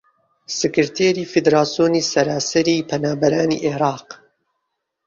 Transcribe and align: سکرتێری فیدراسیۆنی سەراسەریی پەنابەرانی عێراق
سکرتێری 0.59 1.29
فیدراسیۆنی 1.31 2.07
سەراسەریی 2.11 2.85
پەنابەرانی 2.89 3.61
عێراق 3.65 4.07